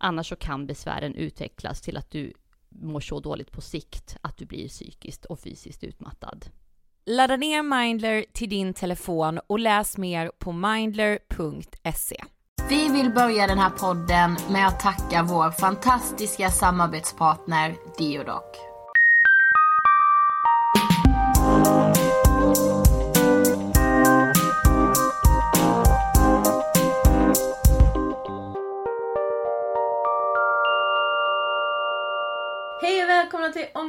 [0.00, 2.32] Annars så kan besvären utvecklas till att du
[2.68, 6.46] mår så dåligt på sikt att du blir psykiskt och fysiskt utmattad.
[7.06, 12.24] Ladda ner Mindler till din telefon och läs mer på mindler.se.
[12.68, 18.69] Vi vill börja den här podden med att tacka vår fantastiska samarbetspartner Deodoc.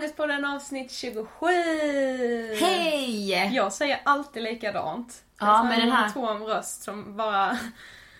[0.06, 1.25] Ångestpodden avsnitt 27!
[2.59, 3.56] Hej!
[3.56, 5.24] Jag säger alltid likadant.
[5.39, 7.57] Ja, Jag har men den här- en tom röst som bara...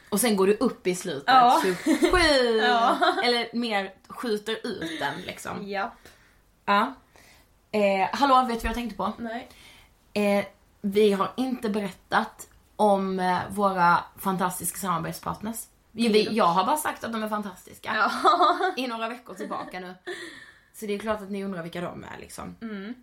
[0.10, 1.24] Och sen går du upp i slutet.
[1.28, 1.62] Ja.
[1.63, 2.18] 27!
[2.62, 2.98] Ja.
[3.24, 5.68] Eller mer skjuter ut den liksom.
[5.68, 5.94] Japp.
[6.66, 6.94] Ja.
[7.72, 9.13] Eh, hallå, vet du vad jag tänkte på?
[9.18, 9.50] Nej.
[10.13, 10.45] Eh,
[10.81, 15.57] vi har inte berättat om eh, våra fantastiska samarbetspartners.
[15.92, 17.92] Vi, jag har bara sagt att de är fantastiska.
[17.95, 18.12] Ja.
[18.78, 19.95] I några veckor tillbaka nu.
[20.73, 22.56] Så det är klart att ni undrar vilka de är liksom.
[22.62, 22.94] Mm.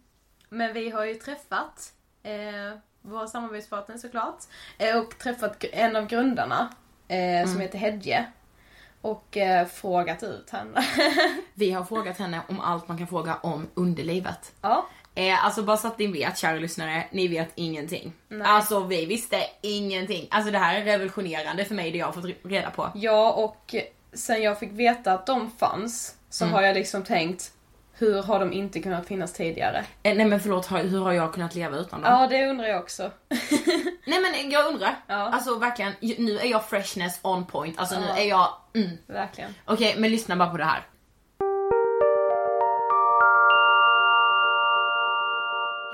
[0.49, 1.93] Men vi har ju träffat
[2.23, 4.39] eh, våra samarbetspartner såklart.
[4.79, 6.69] Eh, och träffat en av grundarna
[7.09, 8.27] eh, som heter Hedje.
[9.01, 10.85] Och eh, frågat ut henne.
[11.55, 14.53] Vi har frågat henne om allt man kan fråga om underlivet.
[14.63, 14.87] ja.
[15.15, 18.13] Eh, alltså bara så att ni vet, kära lyssnare, ni vet ingenting.
[18.45, 20.29] Alltså vi visste ingenting.
[20.31, 22.91] Alltså det här är revolutionerande för mig, det jag har fått reda på.
[22.95, 23.75] Ja, och
[24.13, 27.53] sen jag fick veta att de fanns så har jag liksom tänkt
[27.99, 29.85] hur har de inte kunnat finnas tidigare?
[30.03, 32.13] Eh, nej men förlåt, hur har jag kunnat leva utan dem?
[32.13, 33.11] Ja, det undrar jag också.
[34.07, 34.95] Nej men jag undrar.
[35.07, 35.15] Ja.
[35.15, 37.79] Alltså verkligen, nu är jag freshness on point.
[37.79, 38.17] Alltså nu Ja.
[38.17, 38.89] är jag, mm.
[39.07, 39.55] Verkligen.
[39.65, 40.83] Okej, men lyssna bara på det här.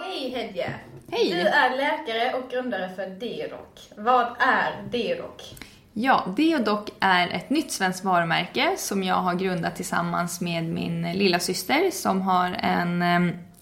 [0.03, 0.75] Hej Hedje!
[1.12, 1.31] Hej.
[1.31, 3.91] Du är läkare och grundare för Deodoc.
[3.97, 5.55] Vad är Deodoc?
[5.96, 11.38] Ja, Deodoc är ett nytt svenskt varumärke som jag har grundat tillsammans med min lilla
[11.38, 13.02] syster som har en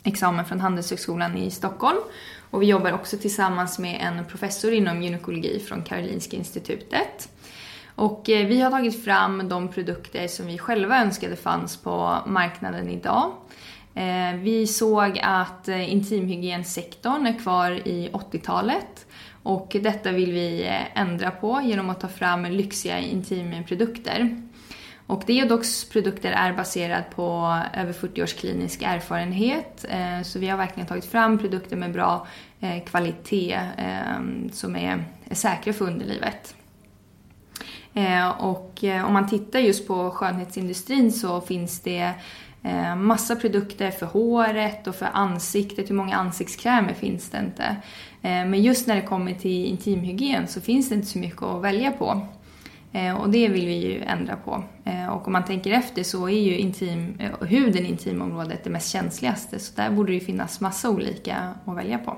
[0.02, 1.98] examen från Handelshögskolan i Stockholm.
[2.50, 7.28] Och vi jobbar också tillsammans med en professor inom gynekologi från Karolinska institutet.
[7.94, 12.88] Och eh, vi har tagit fram de produkter som vi själva önskade fanns på marknaden
[12.88, 13.32] idag.
[13.94, 19.06] Eh, vi såg att eh, intimhygiensektorn är kvar i 80-talet
[19.42, 24.42] och detta vill vi eh, ändra på genom att ta fram lyxiga intimprodukter.
[25.06, 29.84] Och Deodox produkter är baserad på över 40 års klinisk erfarenhet.
[29.88, 32.26] Eh, så vi har verkligen tagit fram produkter med bra
[32.60, 36.54] eh, kvalitet ehm, som är, säkra för underlivet.
[38.38, 42.12] Och om man tittar just på skönhetsindustrin så finns det
[42.96, 45.90] massa produkter för håret och för ansiktet.
[45.90, 47.76] Hur många ansiktskrämer finns det inte?
[48.22, 51.62] Eh, Men just när det kommer till intimhygien så finns det inte så mycket att
[51.62, 52.20] välja på.
[52.92, 54.64] Eh, Och det vill vi ju ändra på.
[54.84, 58.90] Eh, Och om man tänker efter så är ju intim, huden i intimområdet det mest
[58.90, 59.58] känsligaste.
[59.58, 62.16] Så där borde det ju finnas massa olika att välja på.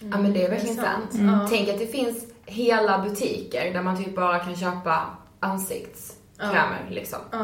[0.00, 1.12] Ja men det är verkligen är sant.
[1.12, 1.22] sant.
[1.42, 1.46] Ja.
[1.50, 5.02] Tänk att det finns hela butiker där man typ bara kan köpa
[5.40, 7.18] ansiktskrämer liksom.
[7.32, 7.38] Ja.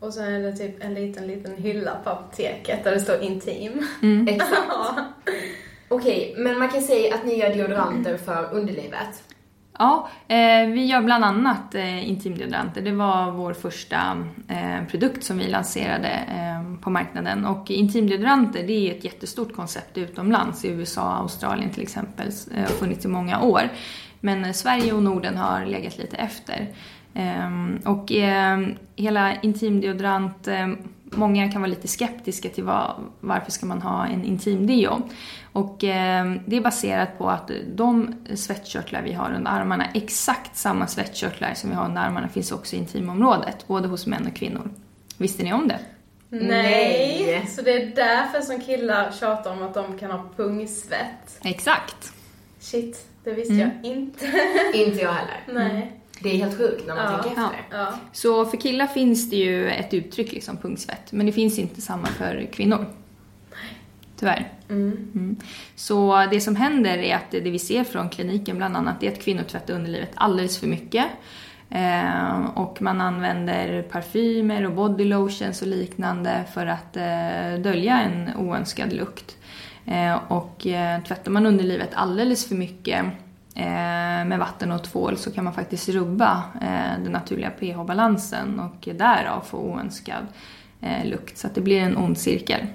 [0.00, 3.86] Och sen är det typ en liten, liten hylla på apoteket där det står intim.
[4.28, 4.52] Exakt.
[5.92, 9.22] Okej, men man kan säga att ni gör deodoranter för underlivet.
[9.78, 12.82] Ja, eh, vi gör bland annat eh, intimdeodoranter.
[12.82, 13.96] Det var vår första
[14.48, 17.44] eh, produkt som vi lanserade eh, på marknaden.
[17.44, 22.30] Och intimdeodoranter det är ett jättestort koncept utomlands, i USA och Australien till exempel.
[22.46, 23.62] Det eh, har funnits i många år.
[24.20, 26.68] Men eh, Sverige och Norden har legat lite efter.
[27.14, 28.58] Ehm, och eh,
[28.96, 30.68] hela intimdeodorant, eh,
[31.10, 35.02] många kan vara lite skeptiska till vad, varför ska man ha en intimdeo.
[35.52, 40.86] Och eh, det är baserat på att de svettkörtlar vi har under armarna, exakt samma
[40.86, 44.70] svettkörtlar som vi har under armarna finns också i intimområdet, både hos män och kvinnor.
[45.18, 45.78] Visste ni om det?
[46.28, 46.40] Nej.
[47.26, 47.46] Nej.
[47.46, 51.40] Så det är därför som killar tjatar om att de kan ha pungsvett.
[51.42, 52.12] Exakt.
[52.58, 54.26] Shit, det visste jag inte.
[54.74, 55.44] Inte jag heller.
[55.46, 55.99] Nej.
[56.22, 57.22] Det är helt sjukt när man Ja.
[57.22, 57.78] tänker efter.
[57.78, 57.94] Ja.
[58.12, 62.06] Så för killar finns det ju ett uttryck, liksom pungsvett, men det finns inte samma
[62.06, 62.86] för kvinnor.
[64.16, 64.52] Tyvärr.
[64.68, 65.36] Mm.
[65.76, 69.22] Så det som händer är att det vi ser från kliniken bland annat är att
[69.22, 71.04] kvinnor tvättar underlivet alldeles för mycket.
[71.70, 78.36] Eh, och man använder parfymer och body lotions och liknande för att eh, dölja en
[78.36, 79.36] oönskad lukt.
[79.86, 83.04] Eh, och eh, tvättar man underlivet alldeles för mycket
[84.26, 89.40] med vatten och tvål så kan man faktiskt rubba eh, den naturliga pH-balansen och därav
[89.40, 90.26] få oönskad
[90.80, 91.38] eh, lukt.
[91.38, 92.66] Så att det blir en ond cirkel.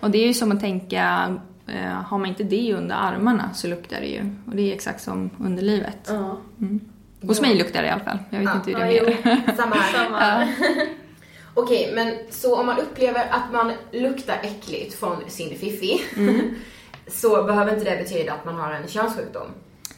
[0.00, 1.36] Och det är ju som att tänka,
[1.66, 4.20] eh, har man inte det under armarna så luktar det ju.
[4.46, 6.08] Och det är exakt som underlivet.
[6.08, 6.36] Ja.
[6.60, 6.80] Mm.
[7.22, 8.18] Hos mig luktar det i alla fall.
[8.30, 9.40] Jag vet Ja, inte hur det ja, är er.
[9.56, 9.76] Samma.
[9.76, 10.54] Samma här.
[11.54, 16.54] Okej, men så om man upplever att man luktar äckligt från sin fiffi Mm.
[17.06, 19.46] så behöver inte det betyda att man har en könssjukdom.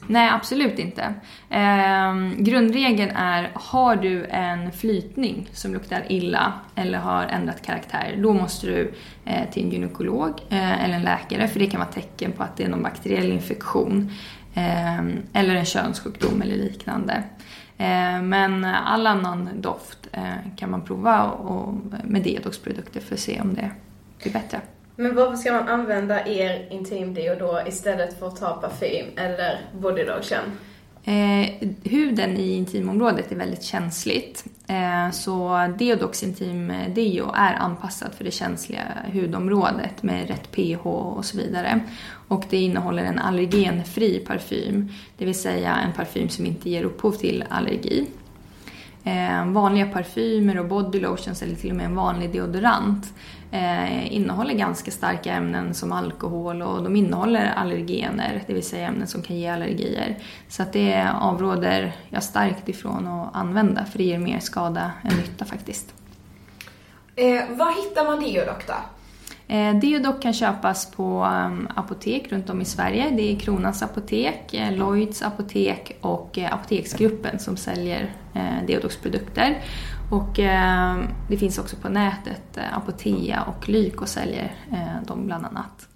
[0.09, 1.15] Nej, absolut inte.
[1.51, 8.33] Eh, grundregeln är, har du en flytning som luktar illa eller har ändrat karaktär, då
[8.33, 8.93] måste du
[9.25, 12.57] eh, till en gynekolog eh, eller en läkare för det kan vara tecken på att
[12.57, 14.11] det är någon bakteriell infektion
[14.55, 17.23] ehm, eller en könssjukdom eller liknande.
[17.79, 23.41] Ehm, men all annan doft eh, kan man prova och, med detoxprodukter för att se
[23.41, 23.71] om det
[24.23, 24.61] blir bättre.
[24.97, 30.05] Men varför ska man använda er intimdeo då istället för att ta parfym eller body
[30.05, 30.59] lotion?
[31.05, 34.45] Eh, huden i intimområdet är väldigt känsligt.
[34.69, 41.25] Eh, så Deodox Intim Deo är anpassad för det känsliga hudområdet med rätt pH och
[41.25, 41.81] så vidare.
[42.29, 47.13] Och det innehåller en allergenfri parfym, det vill säga en parfym som inte ger upphov
[47.13, 48.07] till allergi.
[49.07, 53.15] Eh, vanliga parfymer och body lotions eller till och med en vanlig deodorant
[53.51, 59.07] eh, innehåller ganska starka ämnen som alkohol och de innehåller allergener, det vill säga ämnen
[59.07, 60.19] som kan ge allergier.
[60.49, 65.17] Så att det avråder jag starkt ifrån att använda för det ger mer skada än
[65.17, 65.95] nytta faktiskt.
[67.17, 68.75] Eh, var hittar man Deodoc då?
[69.49, 73.11] Eh, Deodoc kan köpas på um, apotek runt om i Sverige.
[73.11, 78.13] Det är Kronans apotek, eh, Lloyds apotek och eh, Apoteksgruppen som säljer
[78.67, 79.63] Deodocs produkter.
[80.11, 80.97] Och eh,
[81.31, 84.55] det finns också på nätet, Apotea och Lyko säljer
[85.07, 85.89] dem bland annat.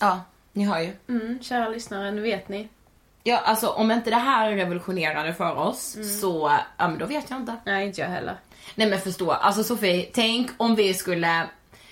[0.00, 0.20] Ja,
[0.52, 0.92] ni hör ju.
[1.08, 2.68] Mm, kära lyssnare, nu vet ni.
[3.22, 7.30] Ja, alltså om inte det här är revolutionerande för oss så, ja men då vet
[7.30, 7.56] jag inte.
[7.64, 8.36] Nej, inte jag heller.
[8.74, 11.48] Nej men förstå, alltså Sofie, tänk om vi skulle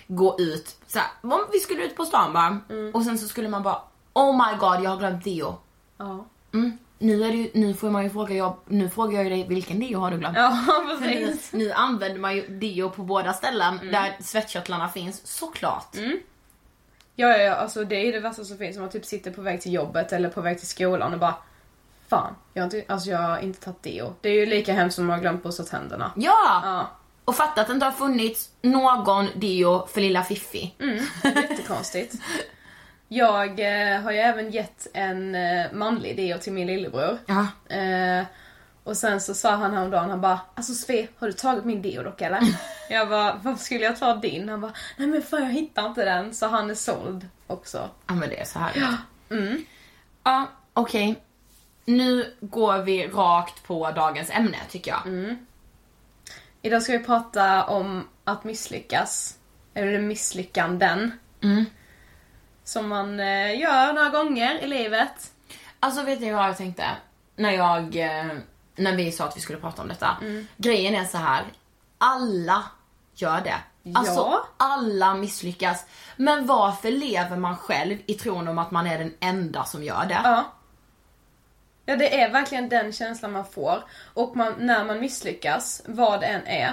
[0.06, 2.60] gå ut, så här, om vi skulle ut på stan bara,
[2.94, 5.58] och sen så skulle man bara Oh my god, jag har glömt deo.
[5.96, 6.26] Ja.
[6.54, 6.78] Mm.
[6.98, 9.48] Nu, är det ju, nu får man ju fråga, jag, nu frågar jag ju dig,
[9.48, 10.36] vilken deo har du glömt?
[10.36, 10.58] Ja,
[11.00, 15.96] nu, nu använder man ju deo på båda ställen där svettkörtlarna finns, såklart.
[17.16, 18.76] Ja, ja, ja, alltså det är ju det värsta som finns.
[18.76, 21.34] Om man typ sitter på väg till jobbet eller på väg till skolan och bara
[22.12, 24.14] Fan, jag har inte, alltså jag har inte tagit deo.
[24.20, 26.12] Det är ju lika hemskt som att ha glömt borsta tänderna.
[26.16, 26.60] Ja!
[26.62, 26.90] Ja.
[27.24, 30.74] Och fatta att det inte har funnits någon deo för lilla Fiffi.
[30.78, 32.14] Mm, jättekonstigt.
[33.08, 37.18] Jag eh, har ju även gett en eh, manlig deo till min lillebror.
[37.26, 37.46] Ja.
[37.76, 38.24] Eh,
[38.84, 42.02] och sen så sa han häromdagen, han bara Alltså Sve, har du tagit min deo
[42.02, 42.40] dock eller?
[42.90, 44.48] jag bara, varför skulle jag ta din?
[44.48, 46.34] Han bara, nej men fan jag hittar inte den.
[46.34, 47.90] Så han är såld också.
[48.06, 48.72] Ja men det är så här.
[48.74, 48.96] Ja.
[49.36, 49.64] Mm.
[50.24, 51.22] Ja, okej.
[51.84, 55.36] Nu går vi rakt på dagens ämne tycker jag.
[56.62, 59.38] Idag ska vi prata om att misslyckas.
[59.74, 61.18] Eller misslyckanden.
[61.42, 61.64] Mm.
[62.64, 65.32] Som man eh, gör några gånger i livet.
[65.80, 66.84] Alltså vet ni vad jag tänkte?
[67.36, 68.36] När jag, eh,
[68.76, 70.16] när vi sa att vi skulle prata om detta.
[70.56, 71.44] Grejen är så här.
[71.98, 72.62] alla
[73.14, 73.54] gör det.
[73.94, 74.46] Alltså Ja.
[74.56, 75.86] alla misslyckas.
[76.16, 80.06] Men varför lever man själv i tron om att man är den enda som gör
[80.06, 80.20] det?
[80.24, 80.44] Ja.
[81.86, 83.84] Ja, det är verkligen den känslan man får.
[84.14, 86.72] Och man, när man misslyckas, vad det än är,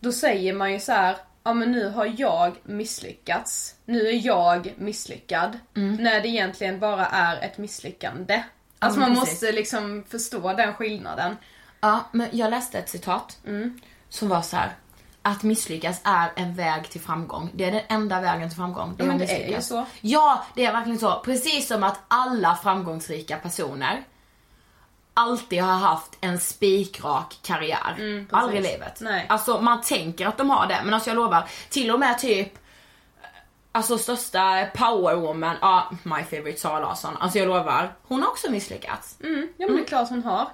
[0.00, 1.16] då säger man ju så här.
[1.44, 3.74] Ja men nu har jag misslyckats.
[3.84, 5.58] Nu är jag misslyckad.
[5.74, 8.42] När det egentligen bara är ett misslyckande.
[8.78, 9.32] Alltså man precis.
[9.32, 11.36] måste liksom förstå den skillnaden.
[11.80, 13.38] Ja, men jag läste ett citat
[14.08, 14.72] som var så här.
[15.26, 17.50] Att misslyckas är en väg till framgång.
[17.54, 18.94] Det är den enda vägen till framgång.
[18.98, 19.86] Ja, men det är ju så.
[20.00, 21.20] Ja, det är verkligen så.
[21.24, 24.04] Precis som att alla framgångsrika personer
[25.14, 27.94] alltid har haft en spikrak karriär.
[27.98, 28.26] Mm.
[28.30, 28.98] Aldrig i livet.
[29.00, 29.26] Nej.
[29.28, 32.58] Alltså man tänker att de har det, men alltså jag lovar, till och med typ
[33.76, 37.16] Alltså största powerwoman, ja, my favorite Sara Larsson.
[37.16, 39.20] Alltså jag lovar, hon har också misslyckats.
[39.22, 40.48] Mm, ja men det är klart hon har.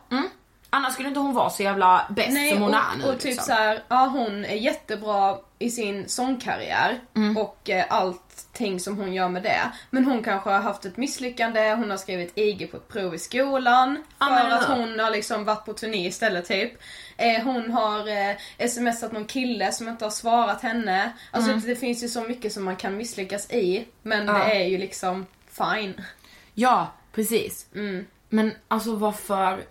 [0.72, 3.12] Annars skulle inte hon vara så jävla bäst Nej, som hon och, är nu och
[3.20, 3.44] typ liksom.
[3.44, 7.36] så här, ja hon är jättebra i sin sångkarriär Mm.
[7.36, 9.60] och eh, allting som hon gör med det.
[9.90, 13.18] Men hon kanske har haft ett misslyckande, hon har skrivit IG på ett prov i
[13.18, 14.74] skolan för men att hur?
[14.74, 16.72] hon har liksom varit på turné istället typ.
[17.16, 21.12] Eh, hon har eh, smsat någon kille som inte har svarat henne.
[21.30, 21.62] Alltså Mm.
[21.66, 24.32] det, finns ju så mycket som man kan misslyckas i, men Ja.
[24.32, 26.00] det är ju liksom fine.
[26.54, 27.66] Ja, precis.
[28.28, 29.62] Men alltså varför,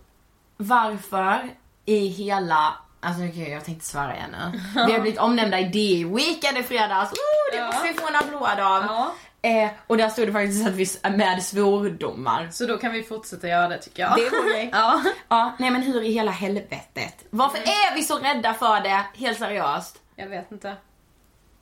[0.64, 1.50] varför
[1.86, 4.60] i hela, alltså okej jag tänkte svära igen nu.
[4.88, 7.66] Vi har blivit omnämnda i D-weekend i fredags, Woo, det Ja.
[7.66, 8.84] måste vi få en applåd av.
[8.84, 9.14] Ja.
[9.42, 12.50] Eh, och där stod det faktiskt att vi s- med svordomar.
[12.52, 14.16] Så då kan vi fortsätta göra det tycker jag.
[14.16, 14.70] Det är okej.
[14.74, 15.02] ja.
[15.30, 17.26] Ja, nej men hur i hela helvetet?
[17.30, 19.04] Varför är vi så rädda för det?
[19.16, 20.00] Helt seriöst.
[20.16, 20.76] Jag vet inte.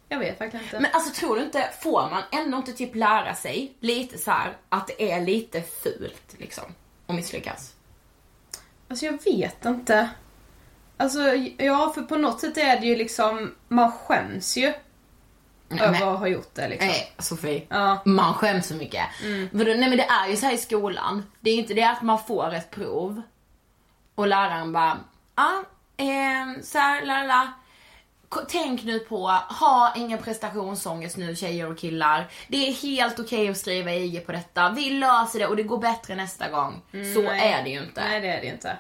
[0.10, 0.80] Jag vet verkligen inte.
[0.80, 4.58] Men alltså tror du inte, får man ändå inte typ lära sig lite så här
[4.70, 6.63] att det är lite fult liksom?
[7.08, 7.74] Att misslyckas?
[8.88, 10.10] Alltså jag vet inte.
[10.98, 11.20] Alltså
[11.58, 14.74] ja, för på något sätt är det ju liksom, man skäms ju.
[15.70, 16.88] över att ha gjort det liksom.
[16.88, 17.65] Nej, Sofie.
[17.70, 18.01] Ja.
[18.06, 19.06] Man skäms så mycket.
[19.24, 19.50] Mm.
[19.51, 21.24] Vadå, nej men det är ju så här i skolan.
[21.39, 23.22] Det är inte det att man får ett prov
[24.15, 24.98] och läraren bara,
[25.36, 25.63] ja,
[25.98, 27.48] eh, så här, la, la, la.
[28.50, 29.27] Tänk nu på,
[29.60, 32.27] ha ingen prestationsångest nu tjejer och killar.
[32.48, 34.69] Det är helt okej att skriva IG på detta.
[34.69, 36.81] Vi löser det och det går bättre nästa gång.
[36.91, 37.51] så nej.
[37.53, 38.01] är det ju inte.
[38.03, 38.77] Nej det är det inte.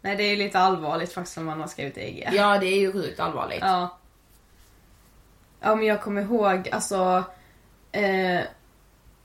[0.00, 2.28] Nej det är ju lite allvarligt faktiskt om man har skrivit IG.
[2.32, 3.60] Ja, det är ju sjukt allvarligt.
[3.60, 3.98] Ja.
[5.60, 7.24] Ja men jag kommer ihåg alltså
[7.92, 8.40] eh,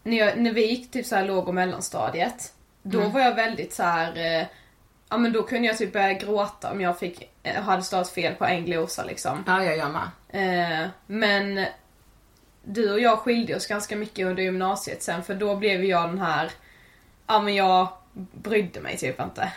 [0.04, 2.54] när, jag, när vi gick typ så här låg och mellanstadiet.
[2.84, 3.12] Då Mm.
[3.12, 4.40] var jag väldigt så här.
[4.42, 4.48] Eh,
[5.12, 8.36] ja men då kunde jag typ börja gråta om jag fick, eh, hade stavat fel
[8.36, 9.44] på en glosa liksom.
[9.48, 10.10] Ja, jag gör med.
[10.84, 11.66] Eh, men
[12.64, 16.20] du och jag skilde oss ganska mycket under gymnasiet sen för då blev jag den
[16.20, 16.52] här,
[17.28, 17.88] ja men jag
[18.34, 19.52] brydde mig typ inte.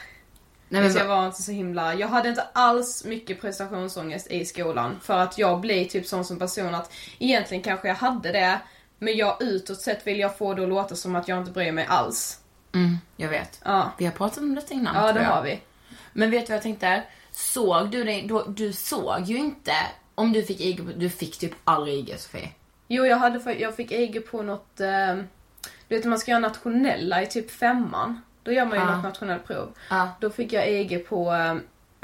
[0.68, 4.44] Nej, men jag va- var inte så himla, jag hade inte alls mycket prestationsångest i
[4.44, 8.58] skolan för att jag blir typ sån som person att egentligen kanske jag hade det
[8.99, 11.73] men jag utåt sett vill jag få det att låta som att jag inte bryr
[11.73, 12.40] mig alls.
[12.74, 13.60] Mm, jag vet.
[13.64, 13.90] Ja.
[13.98, 14.94] Vi har pratat om detta innan.
[15.06, 15.60] Ja det har vi.
[16.12, 17.02] Men vet du vad jag tänkte?
[17.30, 18.22] Såg du det?
[18.22, 19.72] då- Du såg ju inte
[20.14, 22.48] om du fick IG, på- du fick typ aldrig IG Sofie.
[22.88, 25.14] Jo jag hade för, jag fick IG på något, eh,
[25.88, 28.20] du vet man ska göra nationella i typ femman.
[28.42, 28.94] Då gör man ju Ja.
[28.94, 29.72] något nationellt prov.
[29.90, 30.08] Ja.
[30.20, 31.56] Då fick jag IG på eh,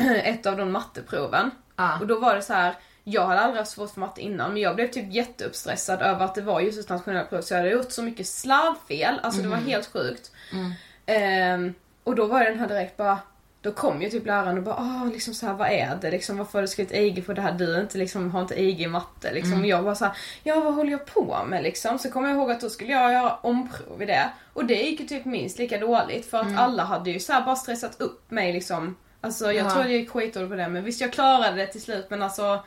[0.24, 1.50] ett av de matteproven.
[1.76, 1.98] Ja.
[2.00, 2.74] Och då var det så här.
[3.04, 6.34] Jag hade aldrig haft svårt för matte innan men jag blev typ jätteuppstressad över att
[6.34, 9.48] det var just ett nationellt prov så jag hade gjort så mycket slarvfel, alltså det
[9.48, 9.66] var Mhm.
[9.66, 10.30] helt sjukt.
[10.52, 10.72] Mm.
[11.06, 13.18] Ehm, och då var den här direkt bara,
[13.62, 16.38] då kom ju typ läraren och bara ah liksom så här, vad är det liksom,
[16.38, 18.86] varför har du skrivit IG på det här, du inte liksom, har inte IG i
[18.86, 19.52] matte liksom.
[19.52, 19.62] Mm.
[19.64, 21.98] Och jag var så här, ja vad håller jag på med liksom?
[21.98, 24.30] Så kom jag ihåg att då skulle jag göra omprov i det.
[24.52, 26.58] Och det gick ju typ minst lika dåligt för att Mm.
[26.58, 28.96] alla hade ju så här bara stressat upp mig liksom.
[29.20, 29.70] Alltså jag Ja.
[29.70, 32.64] tror jag gick skitdåligt på det men visst jag klarade det till slut men alltså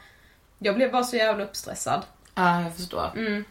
[0.64, 2.02] jag blev bara så jävla uppstressad.
[2.36, 3.12] Ja, jag förstår.
[3.16, 3.46] Mm.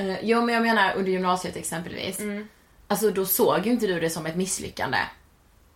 [0.00, 2.20] Uh, jo, men jag menar under gymnasiet exempelvis.
[2.20, 2.48] Mm.
[2.88, 4.98] Alltså då såg ju inte du det som ett misslyckande.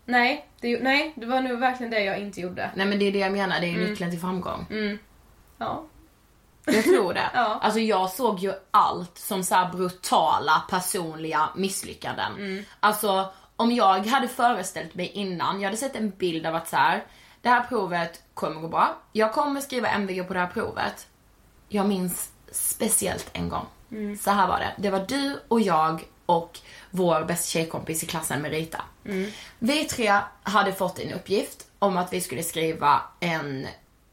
[0.05, 2.71] Nej, det, nej, det var nog verkligen det jag inte gjorde.
[2.75, 3.91] Nej men det är det jag menar, det är ju Mm.
[3.91, 4.67] nyckeln till framgång.
[4.71, 4.99] Mm.
[5.59, 5.85] Ja.
[6.67, 7.31] Jag tror det.
[7.35, 7.59] Ja.
[7.63, 12.33] Alltså jag såg ju allt som så här brutala personliga misslyckanden.
[12.37, 12.65] Mm.
[12.81, 16.77] Alltså om jag hade föreställt mig innan, jag hade sett en bild av att så
[16.77, 17.05] här,
[17.44, 18.96] det här provet kommer gå bra.
[19.12, 21.07] Jag kommer skriva MVG på det här provet.
[21.68, 23.66] Jag minns speciellt en gång.
[23.90, 24.18] Mm.
[24.18, 24.74] Så här var det.
[24.76, 26.59] Det var du och jag och
[26.90, 28.83] vår bästa tjejkompis i klassen Merita.
[29.04, 29.30] Mm.
[29.59, 33.66] Vi tre hade fått en uppgift om att vi skulle skriva en,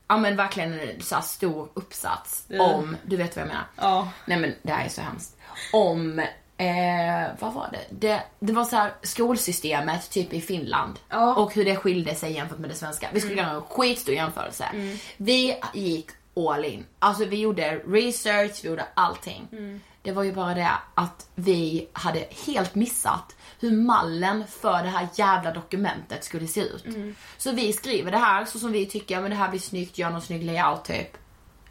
[0.08, 2.64] ja men verkligen en så stor uppsats Ja.
[2.74, 3.66] om, du vet vad jag menar?
[3.76, 4.10] Ja.
[4.26, 5.38] Nej men det här är så hemskt.
[5.74, 6.26] Om,
[6.62, 8.08] eh, vad var det?
[8.08, 11.00] Det, det var så här skolsystemet typ i Finland.
[11.10, 11.36] Ja.
[11.36, 13.08] Och hur det skilde sig jämfört med det svenska.
[13.14, 13.46] Vi skulle Mm.
[13.46, 14.64] göra en skitstor jämförelse.
[14.74, 14.98] Mm.
[15.18, 16.86] Vi gick all in.
[17.00, 19.48] Alltså vi gjorde research, vi gjorde allting.
[19.52, 19.82] Mm.
[20.02, 25.08] Det var ju bara det att vi hade helt missat hur mallen för det här
[25.16, 26.86] jävla dokumentet skulle se ut.
[26.86, 27.16] Mm.
[27.38, 30.10] Så vi skriver det här så som vi tycker, men det här blir snyggt, gör
[30.10, 31.18] någon snygg layout typ.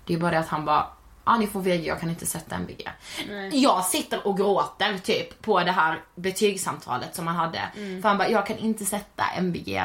[0.06, 0.86] Det är bara det att han bara,
[1.24, 2.88] ja ni får VG, jag kan inte sätta MVG.
[3.28, 3.62] Nej.
[3.62, 7.60] Jag sitter och gråter typ på det här betygssamtalet som han hade.
[7.76, 8.02] Mm.
[8.02, 9.82] För han bara, jag kan inte sätta MVG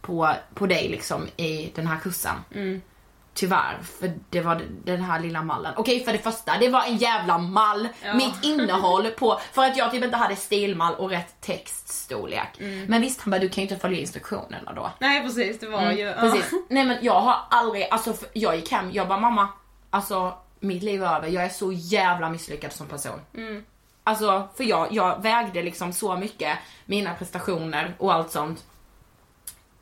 [0.00, 2.36] på, på dig liksom i den här kursen.
[2.54, 2.82] Mm.
[3.34, 5.72] Tyvärr, för det var den här lilla mallen.
[5.76, 7.88] Okej, för det första, det var en jävla mall.
[8.04, 8.14] Ja.
[8.14, 12.60] Mitt innehåll på, för att jag typ inte hade stilmall och rätt textstorlek.
[12.60, 12.84] Mm.
[12.86, 14.90] Men visst, han bara, du kan ju inte följa instruktionerna då.
[14.98, 16.02] Nej precis, det var Mm, ju...
[16.02, 16.14] ja.
[16.20, 16.52] Precis.
[16.68, 19.48] Nej men jag har aldrig, alltså jag gick hem, jag bara mamma,
[19.90, 23.20] alltså mitt liv är över, jag är så jävla misslyckad som person.
[23.34, 23.64] Mm.
[24.04, 28.64] Alltså för jag, jag vägde liksom så mycket, mina prestationer och allt sånt.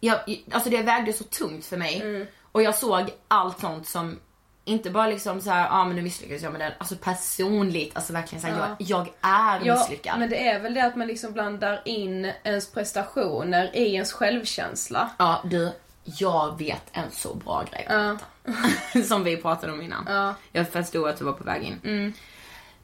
[0.01, 0.19] Jag,
[0.53, 2.01] alltså det vägde så tungt för mig.
[2.01, 2.27] Mm.
[2.53, 4.19] Och jag såg allt sånt som,
[4.65, 6.75] inte bara liksom så här, ah, men nu misslyckades jag med det.
[6.79, 8.77] Alltså personligt, alltså verkligen såhär, Ja.
[8.79, 10.19] jag, jag är Ja, misslyckad.
[10.19, 15.11] men det är väl det att man liksom blandar in ens prestationer i ens självkänsla.
[15.19, 15.73] Ja du,
[16.05, 17.87] jag vet en så bra grej.
[17.89, 18.17] Ja.
[19.05, 20.05] som vi pratade om innan.
[20.09, 20.35] Ja.
[20.53, 21.81] Jag förstod att du var på väg in.
[21.85, 22.13] Mm.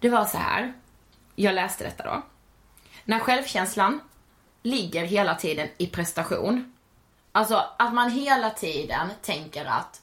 [0.01, 0.73] Det var så här.
[1.35, 2.23] Jag läste detta då.
[3.05, 4.01] När självkänslan
[4.63, 6.73] ligger hela tiden i prestation.
[7.33, 10.03] Alltså att man hela tiden tänker att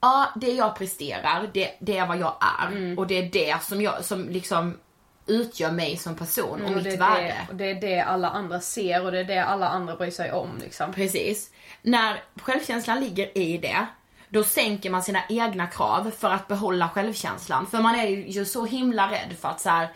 [0.00, 2.98] ja, det jag presterar, det, det är vad jag är.
[2.98, 4.78] Och det är det som jag, som liksom
[5.26, 7.22] utgör mig som person och Mm, mitt det är värde.
[7.26, 10.10] Det, och det är det alla andra ser och det är det alla andra bryr
[10.10, 10.92] sig om liksom.
[10.92, 11.50] Precis.
[11.82, 13.86] När självkänslan ligger i det,
[14.34, 17.66] då sänker man sina egna krav för att behålla självkänslan.
[17.66, 19.88] För man är ju så himla rädd för att så här,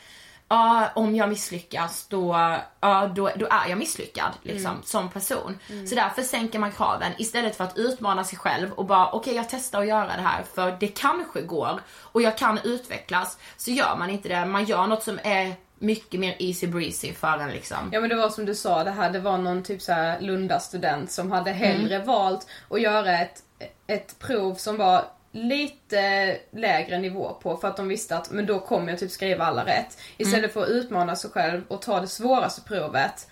[0.49, 4.83] ja om jag misslyckas då, ja, då, då är jag misslyckad liksom, Mm.
[4.85, 5.59] som person.
[5.71, 5.87] Mm.
[5.87, 9.49] Så därför sänker man kraven istället för att utmana sig själv och bara okej jag
[9.49, 11.81] testar att göra det här för det kanske går
[12.13, 13.39] och jag kan utvecklas.
[13.57, 17.39] Så gör man inte det, man gör något som är mycket mer easy breezy för
[17.39, 17.77] en liksom.
[17.93, 20.21] Ja men det var som du sa, det här det var någon typ så här
[20.21, 22.07] Lunda-student som hade hellre Mm.
[22.07, 23.43] valt att göra ett,
[23.89, 28.61] ett prov som var lite lägre nivå på för att de visste att men då
[28.61, 29.99] kommer jag typ skriva alla rätt.
[30.17, 30.51] Istället Mm.
[30.51, 33.29] för att utmana sig själv och ta det svåraste provet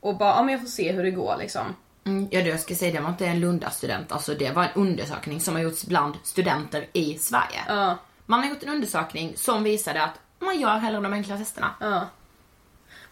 [0.00, 1.74] och bara, ja men jag får se hur det går liksom.
[2.04, 4.12] Mm, ja, det jag ska säga, det var inte en Lunda-student.
[4.12, 7.96] Alltså det var en undersökning som har gjorts bland studenter i Sverige.
[8.26, 11.70] Man har gjort en undersökning som visade att man gör hellre de enkla testerna.
[11.80, 12.06] Ja.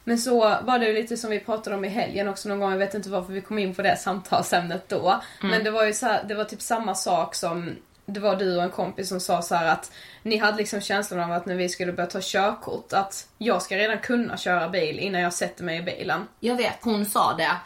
[0.08, 2.78] Men så var det lite som vi pratade om i helgen också någon gång, jag
[2.78, 5.08] vet inte varför vi kom in på det samtalsämnet då.
[5.08, 5.50] Mm.
[5.50, 8.56] Men det var ju så här, det var typ samma sak som det var du
[8.56, 9.92] och en kompis som sa så här att
[10.22, 13.76] ni hade liksom känslan av att när vi skulle börja ta körkort att jag ska
[13.76, 16.28] redan kunna köra bil innan jag sätter mig i bilen.
[16.40, 17.56] Jag vet, hon sa det.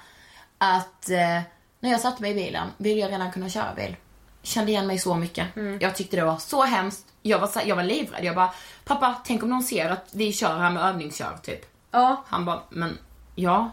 [0.58, 1.40] Att eh,
[1.80, 3.96] när jag satte mig i bilen ville jag redan kunna köra bil.
[4.42, 5.46] Kände igen mig så mycket.
[5.80, 7.06] Jag tyckte det var så hemskt.
[7.22, 8.24] Jag var, så, jag var livrädd.
[8.24, 11.69] Jag bara, pappa tänk om någon ser att vi kör här med övningskör typ.
[11.90, 12.24] Ja.
[12.26, 12.98] Han bara, men
[13.34, 13.70] ja.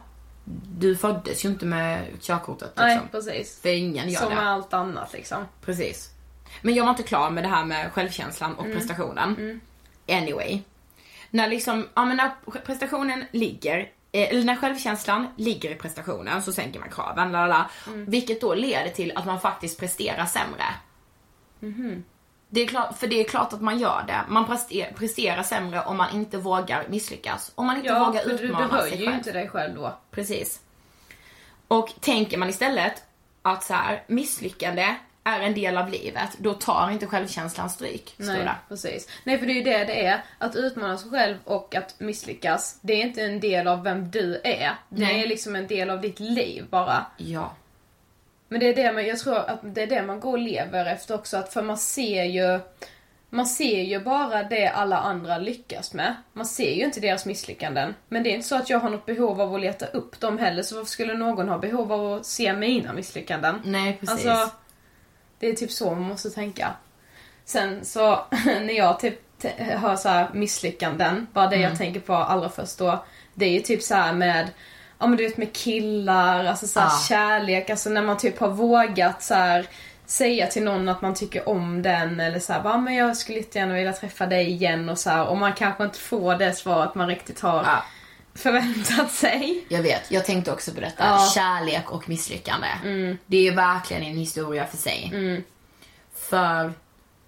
[0.77, 2.85] Du föddes ju inte med körkortet liksom.
[2.87, 3.61] Nej, precis.
[3.61, 4.35] För ingen gör Som det.
[4.35, 5.45] med allt annat liksom.
[5.61, 6.09] Precis.
[6.61, 8.77] Men jag var inte klar med det här med självkänslan och Mm.
[8.77, 9.61] prestationen.
[10.09, 10.61] Anyway.
[11.29, 12.31] När liksom, ja men när
[12.65, 13.79] prestationen ligger,
[14.11, 18.05] eh, eller när självkänslan ligger i prestationen så sänker man kraven, lalala, Mm.
[18.05, 20.65] Vilket då leder till att man faktiskt presterar sämre.
[21.59, 22.03] Mhm.
[22.49, 24.21] Det är klart, för det är klart att man gör det.
[24.27, 27.51] Man prester- presterar sämre om man inte vågar misslyckas.
[27.55, 29.17] Om man inte Ja, vågar för du, du utmana sig höjer ju själv.
[29.17, 29.97] inte dig själv då.
[30.11, 30.59] Precis.
[31.67, 33.03] Och tänker man istället
[33.41, 38.13] att så här, misslyckande är en del av livet, då tar inte självkänslan stryk.
[38.17, 39.07] Nej, precis.
[39.23, 40.23] Nej, för det är ju det det är.
[40.37, 44.41] Att utmana sig själv och att misslyckas, det är inte en del av vem du
[44.43, 44.75] är.
[44.89, 45.23] Det Nej.
[45.23, 47.05] är liksom en del av ditt liv bara.
[47.17, 47.51] Ja.
[48.49, 50.85] Men det är det man, jag tror att det är det man går och lever
[50.85, 52.59] efter också, att för man ser ju
[53.29, 56.15] man ser ju bara det alla andra lyckas med.
[56.33, 57.95] Man ser ju inte deras misslyckanden.
[58.09, 60.37] Men det är inte så att jag har något behov av att leta upp dem
[60.37, 63.61] heller, så varför skulle någon ha behov av att se mina misslyckanden?
[63.65, 64.25] Nej, precis.
[64.25, 64.55] Alltså,
[65.39, 66.73] det är typ så man måste tänka.
[67.45, 69.19] Sen så, när jag typ
[69.57, 71.69] hör så här misslyckanden, bara det Mm.
[71.69, 74.49] jag tänker på allra först då, det är ju typ så här med
[74.99, 76.99] Ja men du vet med killar, alltså så här Ja.
[77.09, 79.67] kärlek, alltså när man typ har vågat så här
[80.05, 83.37] säga till någon att man tycker om den eller så här, bara, men jag skulle
[83.37, 86.95] jättegärna vilja träffa dig igen och så här, och man kanske inte får det svaret
[86.95, 87.67] man riktigt har
[88.35, 89.65] förväntat sig.
[89.69, 91.03] Jag vet, jag tänkte också på detta.
[91.05, 91.29] Ja.
[91.35, 92.67] Kärlek och misslyckande.
[92.83, 93.17] Mm.
[93.25, 95.11] Det är ju verkligen en historia för sig.
[96.15, 96.73] För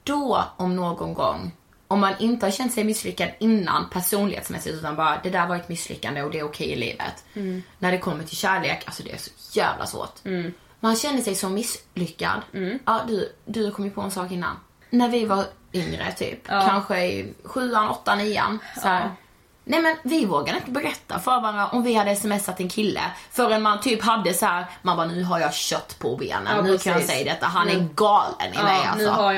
[0.04, 1.52] då, om någon gång,
[1.92, 5.70] om man inte har känt sig misslyckad innan personlighetsmässigt utan bara det där var ett
[5.70, 7.24] misslyckande och det är okej i livet.
[7.34, 7.64] Mm.
[7.80, 10.14] När det kommer till kärlek, alltså det är så jävla svårt.
[10.80, 12.42] Man känner sig så misslyckad.
[12.86, 14.56] Ja, du, du kom ju på en sak innan.
[14.90, 16.66] När vi var yngre typ, Ja.
[16.68, 18.60] kanske i sjuan, åttan, nian.
[18.82, 19.02] Så här.
[19.02, 19.10] Ja.
[19.64, 23.62] Nej men vi vågade inte berätta för varandra om vi hade smsat en kille förrän
[23.62, 26.78] man typ hade så här, man bara nu har jag kött på benen, Ja, nu
[26.78, 27.16] kan jag precis.
[27.16, 29.38] säga detta, han är galen i mig alltså.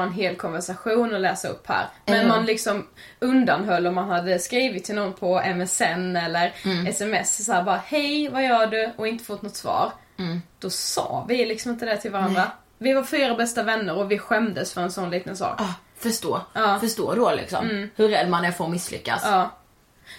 [0.00, 1.86] En hel konversation och läsa upp här.
[2.06, 2.28] Men Mm.
[2.28, 2.86] man liksom
[3.20, 6.86] undanhöll om man hade skrivit till någon på MSN eller Mm.
[6.86, 8.90] sms så här bara hej, vad gör du?
[8.96, 9.92] Och inte fått något svar.
[10.18, 10.42] Mm.
[10.58, 12.50] Då sa vi liksom inte det till varandra.
[12.78, 15.60] Vi var fyra bästa vänner och vi skämdes för en sån liten sak.
[15.60, 16.40] Ah, förstå.
[16.52, 16.78] Ja.
[16.80, 17.64] Förstå då liksom.
[17.70, 17.90] Mm.
[17.96, 19.22] Hur rädd man är för att misslyckas.
[19.24, 19.50] Ja.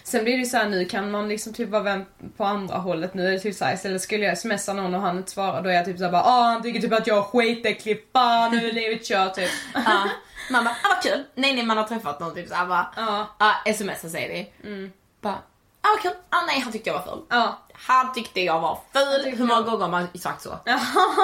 [0.03, 2.05] Sen blir det ju så här, nu kan man liksom typ vara vän
[2.37, 3.13] på andra hållet.
[3.13, 5.69] Nu är det typ såhär, istället skulle jag smsa någon och han inte svarar då
[5.69, 8.69] är jag typ såhär bara ah han tycker typ att jag är skitäcklig, fan nu
[8.69, 9.49] är livet kört typ.
[9.73, 10.09] Ja.
[10.51, 11.23] Man bara, ah vad kul.
[11.35, 13.27] Nej nej man har träffat någon typ såhär bara, Ja.
[13.39, 14.69] ah, smsar säger vi.
[14.69, 14.91] Mm.
[15.21, 15.39] Bara, ah
[15.81, 16.11] vad kul.
[16.29, 17.21] Ah nej han tyckte jag var ful.
[17.29, 17.59] Ja.
[17.73, 19.31] Han tyckte jag var ful.
[19.37, 20.59] Hur många jag- gånger har man sagt så?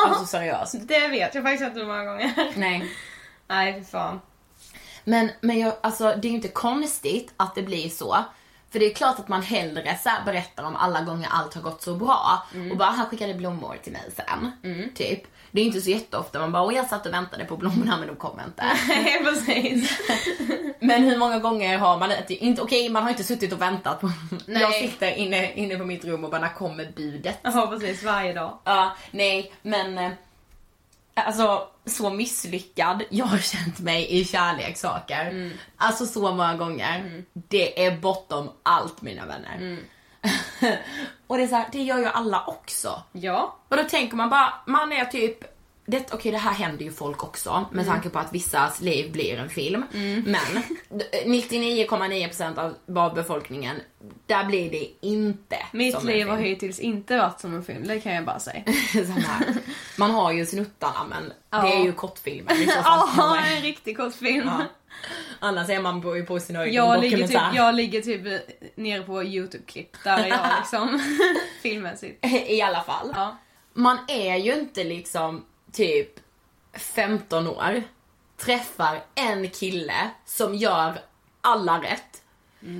[0.07, 0.75] Alltså seriöst.
[0.87, 2.53] Det vet jag faktiskt inte hur många gånger.
[2.55, 2.91] Nej.
[3.47, 4.21] Nej fy fan.
[5.03, 8.17] Men, men jag, alltså, det är ju inte konstigt att det blir så.
[8.71, 11.81] För det är klart att man hellre så berättar om alla gånger allt har gått
[11.81, 12.43] så bra.
[12.71, 14.51] Och bara, han skickade blommor till mig sen.
[14.95, 15.23] Typ.
[15.51, 18.07] Det är inte så jätteofta man bara, och jag satt och väntade på blommorna men
[18.07, 18.63] de kom inte.
[19.23, 19.99] Precis.
[20.79, 24.01] Men hur många gånger har man inte, inte okej man har inte suttit och väntat
[24.01, 24.11] på,
[24.45, 24.61] Nej.
[24.61, 27.39] jag sitter inne, inne på mitt rum och bara, när kommer budet?
[27.41, 28.57] Ja precis, varje dag.
[28.63, 30.11] Ja, nej, men eh,
[31.13, 35.51] alltså så misslyckad jag har känt mig i kärlekssaker.
[35.77, 37.23] Alltså så många gånger.
[37.33, 39.79] Det är bortom allt mina vänner.
[41.27, 43.03] och det är så här, det gör ju alla också.
[43.11, 43.57] Ja.
[43.69, 45.58] Och då tänker man bara, man är typ
[45.89, 47.93] det, okej det här händer ju folk också med Mm.
[47.93, 49.83] tanke på att vissas liv blir en film.
[50.25, 50.63] Men
[51.25, 53.75] 99,9% av, av befolkningen,
[54.25, 58.13] där blir det inte Mitt liv har hittills inte varit som en film, det kan
[58.13, 58.63] jag bara säga.
[59.97, 61.61] Man har ju snuttarna men Ja.
[61.61, 63.09] det är ju kortfilmer fall.
[63.17, 64.47] Ja, en riktig kortfilm.
[64.47, 64.65] Ja.
[65.39, 68.21] Annars är man på, på sin egen Jag ligger, typ, jag ligger typ
[68.75, 71.01] nere på YouTube-klipp där jag liksom
[71.61, 72.25] filmmässigt.
[72.49, 73.11] I alla fall.
[73.15, 73.37] Ja.
[73.73, 76.19] Man är ju inte liksom typ
[76.73, 77.83] 15 år,
[78.37, 81.01] träffar en kille som gör
[81.41, 82.21] alla rätt.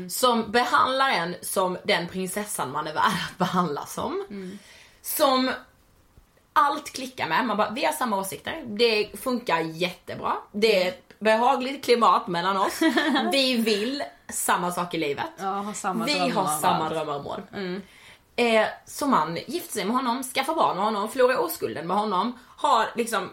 [0.10, 4.26] Som behandlar en som den prinsessan man är värd att behandlas som.
[5.02, 5.52] Som
[6.54, 7.46] allt klickar med.
[7.46, 8.64] Man bara, vi har samma åsikter.
[8.66, 10.34] Det funkar jättebra.
[10.52, 12.80] Det är ett behagligt klimat mellan oss.
[13.32, 15.26] Vi vill samma sak i livet.
[15.38, 17.42] Ja, har samma vi drömmar har samma drömmar och mål.
[17.54, 17.82] Mm.
[18.36, 22.40] Eh, så man gifter sig med honom, skaffar barn med honom, förlorar oskulden med honom,
[22.60, 23.30] har liksom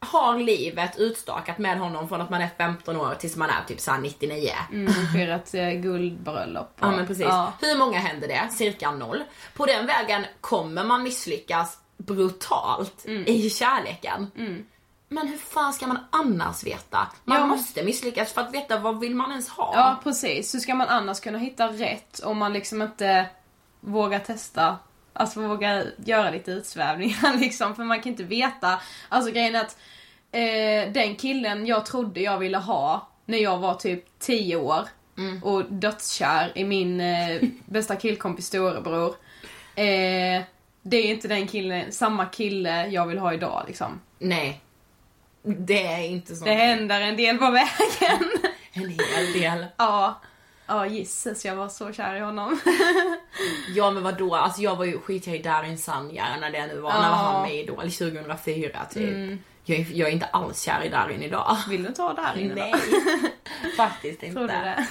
[0.00, 3.80] har livet utstakat med honom från att man är 15 år tills man är typ
[3.80, 4.50] såhär 99.
[4.72, 6.76] Mm, firat eh, guldbröllop.
[6.80, 7.24] Ja men precis.
[7.24, 7.52] Ja.
[7.60, 8.48] Hur många händer det?
[8.52, 9.22] Cirka noll.
[9.54, 13.24] På den vägen kommer man misslyckas brutalt Mm.
[13.26, 14.30] i kärleken.
[15.08, 17.08] Men hur fan ska man annars veta?
[17.24, 17.46] Man Ja.
[17.46, 19.72] måste misslyckas för att veta vad vill man ens ha?
[19.74, 23.26] Ja precis, hur ska man annars kunna hitta rätt om man liksom inte
[23.80, 24.76] vågar testa
[25.18, 28.80] Alltså våga göra lite utsvävningar liksom, för man kan inte veta.
[29.08, 29.76] Alltså grejen är att
[30.32, 34.88] eh, den killen jag trodde jag ville ha när jag var typ 10 år
[35.42, 39.14] och dödskär i min eh, bästa killkompis storebror.
[39.74, 40.42] Eh,
[40.82, 44.00] det är inte den killen, samma kille jag vill ha idag liksom.
[44.18, 44.60] Nej.
[45.42, 46.44] Det är inte så.
[46.44, 48.30] Det händer en del på vägen.
[48.72, 49.66] En hel del.
[49.76, 50.20] ja.
[50.68, 52.60] Ja, gisses jag var så kär i honom.
[53.74, 56.90] Ja men vadå, alltså jag var ju skiter i Darin Sanja när det nu var,
[56.90, 57.00] Ja.
[57.00, 59.08] när var han med i Idol 2004 typ.
[59.14, 59.38] Mm.
[59.64, 61.56] Jag, är, jag är inte alls kär i Darin idag.
[61.68, 62.74] Vill du ta Darin Nej,
[63.76, 64.36] faktiskt inte.
[64.36, 64.86] Tror du det?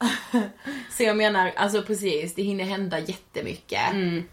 [0.90, 3.92] Så jag menar, alltså precis, det hinner hända jättemycket.
[3.92, 4.24] Mm.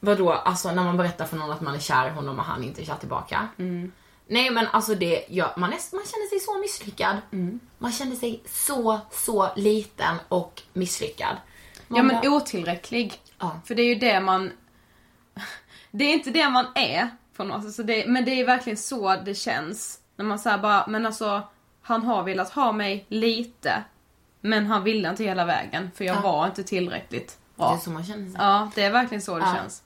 [0.00, 2.64] Vadå, alltså när man berättar för någon att man är kär i honom och han
[2.64, 3.48] inte är kär tillbaka.
[3.58, 3.92] Mm.
[4.28, 7.16] Nej men alltså det, ja, man, är, man känner sig så misslyckad.
[7.32, 7.60] Mm.
[7.78, 11.36] Man känner sig så, så liten och misslyckad.
[11.88, 13.20] Man Ja men bara- otillräcklig.
[13.38, 13.60] Ja.
[13.64, 14.52] För det är ju det man...
[15.90, 17.74] Det är inte det man är på något sätt.
[17.74, 20.00] Så det, men det är verkligen så det känns.
[20.16, 21.42] När man säger bara, men alltså
[21.82, 23.84] han har velat ha mig lite.
[24.40, 26.20] Men han ville inte hela vägen för jag Ja.
[26.20, 27.78] var inte tillräckligt Det är bra.
[27.84, 28.34] så man känner sig.
[28.38, 29.54] Ja, det är verkligen så det Ja.
[29.54, 29.82] känns.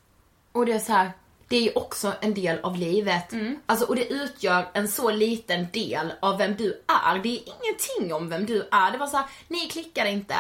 [0.53, 1.11] Och det är så här,
[1.53, 3.33] det är ju också en del av livet.
[3.33, 3.59] Mm.
[3.67, 7.19] Alltså, och det utgör en så liten del av vem du är.
[7.19, 8.91] Det är ingenting om vem du är.
[8.91, 10.35] Det var så här, ni klickar inte.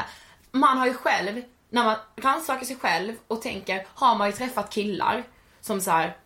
[0.53, 4.71] Man har ju själv, när man rannsakar sig själv och tänker, har man ju träffat
[4.71, 5.25] killar
[5.61, 6.17] som så här.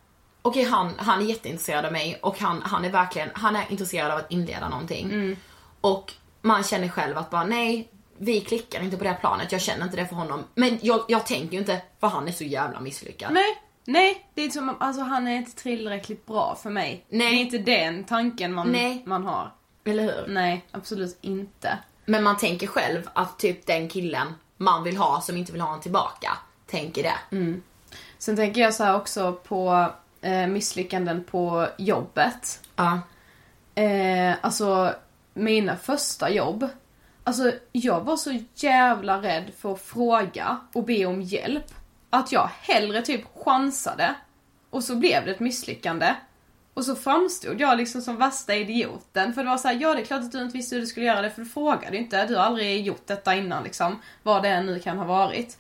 [0.43, 4.11] okej han, han är jätteintresserad av mig och han, han är verkligen, han är intresserad
[4.11, 5.07] av att inleda någonting.
[5.07, 5.37] Mm.
[5.81, 9.61] Och man känner själv att bara nej, vi klickar inte på det här planet, jag
[9.61, 10.45] känner inte det för honom.
[10.55, 13.33] Men jag, jag tänker ju inte, för han är så jävla misslyckad.
[13.33, 14.27] Nej, nej.
[14.35, 17.05] Det är som, alltså han är inte tillräckligt bra för mig.
[17.09, 17.31] Nej.
[17.31, 19.03] Det är inte den tanken man, Nej.
[19.07, 19.53] man har.
[19.85, 20.25] Eller hur?
[20.29, 21.79] Nej, absolut inte.
[22.05, 25.75] Men man tänker själv att typ den killen man vill ha som inte vill ha
[25.75, 27.37] en tillbaka, tänker det.
[27.37, 27.63] Mm.
[28.19, 32.61] Sen tänker jag så också på eh, misslyckanden på jobbet.
[32.77, 33.01] Ja.
[33.75, 34.95] eh, alltså
[35.35, 36.69] mina första jobb.
[37.25, 41.75] Alltså jag var så jävla rädd för att fråga och be om hjälp.
[42.11, 44.15] Att jag hellre typ chansade.
[44.71, 46.15] Och så blev det ett misslyckande.
[46.75, 49.35] Och så framstod jag liksom som värsta idioten.
[49.35, 50.87] För det var så här, ja det är klart att du inte visste hur du
[50.87, 52.27] skulle göra det för du frågade inte.
[52.27, 54.03] Du har aldrig gjort detta innan liksom.
[54.23, 55.59] Vad det än nu kan ha varit.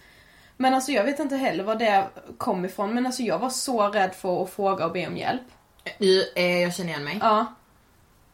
[0.56, 2.94] Men alltså jag vet inte heller var det kom ifrån.
[2.94, 5.42] Men alltså jag var så rädd för att fråga och be om hjälp.
[6.34, 7.18] Eh, jag känner igen mig.
[7.22, 7.46] Ja.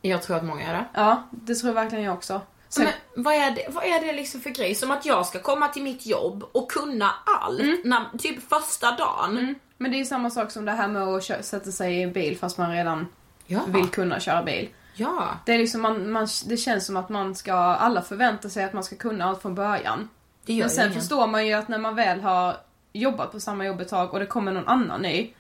[0.02, 0.84] Jag tror att många gör det.
[0.94, 2.40] Ja, det tror verkligen jag också.
[2.74, 4.74] Sen, Men vad är, det, vad är det liksom för grej?
[4.74, 9.38] Som att jag ska komma till mitt jobb och kunna allt, när, typ första dagen.
[9.38, 9.54] Mm.
[9.78, 12.02] Men det är ju samma sak som det här med att kö- sätta sig i
[12.02, 13.06] en bil fast man redan
[13.46, 13.60] Ja.
[13.66, 14.68] vill kunna köra bil.
[14.94, 15.28] Ja.
[15.46, 18.72] Det är liksom man, man, det känns som att man ska, alla förväntar sig att
[18.72, 20.08] man ska kunna allt från början.
[20.46, 21.00] Men sen ingen.
[21.00, 22.56] förstår man ju att när man väl har
[22.92, 25.30] jobbat på samma jobb ett tag och det kommer någon annan ny.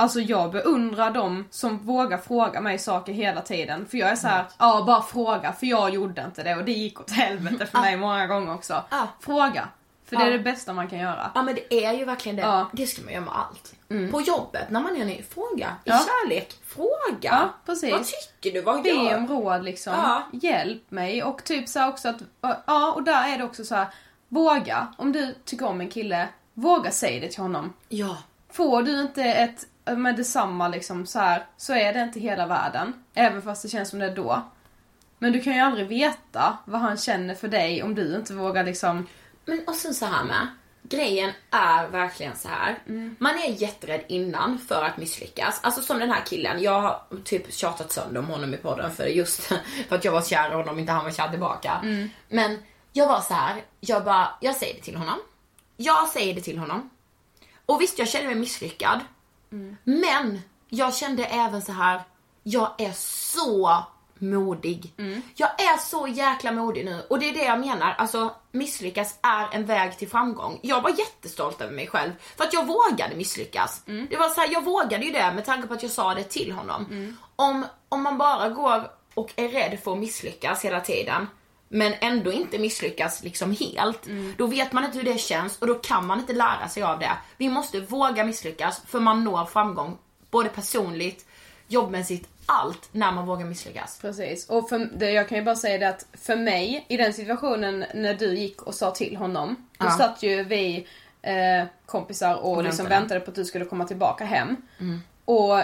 [0.00, 3.86] Alltså jag beundrar dem som vågar fråga mig saker hela tiden.
[3.86, 6.72] För jag är så här, ja bara fråga för jag gjorde inte det och det
[6.72, 8.84] gick åt helvete för mig många gånger också.
[9.20, 9.68] Fråga.
[10.04, 10.32] För det är Ja.
[10.32, 11.30] det bästa man kan göra.
[11.34, 12.66] Ja men det är ju verkligen det.
[12.72, 13.74] Det ska man göra med allt.
[14.12, 15.76] På jobbet, när man är ny, fråga.
[15.84, 16.88] I kärlek, fråga.
[17.22, 17.92] Ja, precis.
[17.92, 18.62] Vad tycker du?
[18.62, 20.22] Vad Be gör om råd liksom.
[20.32, 21.22] Hjälp mig.
[21.22, 22.16] Och typ så också att,
[22.66, 23.86] ja och där är det också så här.
[24.28, 24.86] Våga.
[24.96, 27.72] Om du tycker om en kille, våga säga det till honom.
[27.88, 28.16] Ja.
[28.52, 32.92] Får du inte ett med detsamma liksom så här, så är det inte hela världen.
[33.14, 34.42] Även fast det känns som det är då.
[35.18, 38.64] Men du kan ju aldrig veta vad han känner för dig om du inte vågar
[38.64, 39.06] liksom...
[39.44, 40.46] Men och sen så här med.
[40.82, 42.78] Grejen är verkligen så här.
[43.18, 45.60] Man är jätterädd innan för att misslyckas.
[45.62, 46.62] Alltså som den här killen.
[46.62, 49.40] Jag har typ tjatat sönder om honom i podden för just
[49.88, 51.80] för att jag var kär i honom inte han var kär tillbaka.
[52.28, 52.58] Men
[52.92, 53.62] jag var så här.
[53.80, 55.18] Jag bara, jag säger det till honom.
[55.76, 56.90] Jag säger det till honom.
[57.66, 59.00] Och visst, jag kände mig misslyckad.
[59.84, 62.00] Men jag kände även så här.
[62.42, 63.84] Jag är så
[64.18, 64.92] modig.
[65.34, 67.94] Jag är så jäkla modig nu och det är det jag menar.
[67.98, 70.58] Alltså misslyckas är en väg till framgång.
[70.62, 73.82] Jag var jättestolt över mig själv för att jag vågade misslyckas.
[74.10, 76.24] Det var så här, jag vågade ju det med tanke på att jag sa det
[76.24, 76.86] till honom.
[77.36, 81.26] Om, om man bara går och är rädd för att misslyckas hela tiden
[81.68, 84.06] men ändå inte misslyckas liksom helt.
[84.36, 86.98] Då vet man inte hur det känns och då kan man inte lära sig av
[86.98, 87.10] det.
[87.36, 89.98] Vi måste våga misslyckas för man når framgång
[90.30, 91.26] både personligt,
[91.68, 93.98] jobbmässigt, allt när man vågar misslyckas.
[94.00, 94.48] Precis.
[94.48, 97.84] Och för, det, jag kan ju bara säga det att för mig, i den situationen
[97.94, 99.56] när du gick och sa till honom.
[99.78, 99.90] Då Ja.
[99.90, 100.86] satt ju vi
[101.22, 103.00] eh, kompisar och, Och liksom väntade.
[103.00, 104.56] väntade på att du skulle komma tillbaka hem.
[104.80, 105.00] Mm.
[105.24, 105.60] Och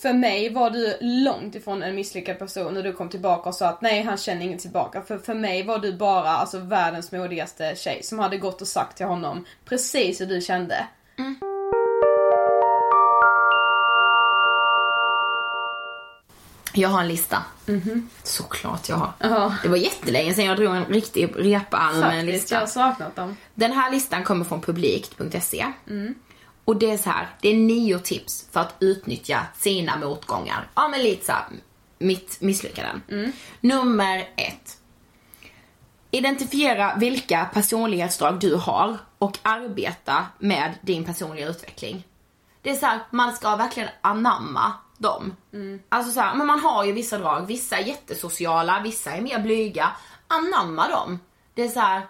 [0.00, 3.68] för mig var du långt ifrån en misslyckad person när du kom tillbaka och sa
[3.68, 5.02] att nej han känner inget tillbaka.
[5.02, 8.96] För, för mig var du bara alltså världens modigaste tjej som hade gått och sagt
[8.96, 10.86] till honom precis hur du kände.
[16.74, 17.42] Jag har en lista.
[17.66, 18.08] Mhm.
[18.22, 19.12] Såklart jag har.
[19.18, 19.54] Ja.
[19.62, 22.54] Det var jättelänge sedan jag drog en riktig repa med en lista.
[22.54, 23.36] jag har saknat dem.
[23.54, 25.66] Den här listan kommer från publikt.se.
[25.90, 26.14] Mm.
[26.64, 30.68] Och det är så här, det är nio tips för att utnyttja sina motgångar.
[30.74, 31.44] Ja men lite så här,
[31.98, 33.02] mitt misslyckanden.
[33.08, 33.32] Mm.
[33.60, 34.78] Nummer ett.
[36.10, 42.04] Identifiera vilka personlighetsdrag du har och arbeta med din personliga utveckling.
[42.62, 45.36] Det är så här, man ska verkligen anamma dem.
[45.88, 49.38] Alltså så här, men man har ju vissa drag, vissa är jättesociala, vissa är mer
[49.38, 49.92] blyga.
[50.26, 51.18] Anamma dem.
[51.54, 52.02] Det är så här,